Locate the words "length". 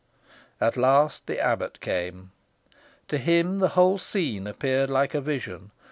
0.77-1.21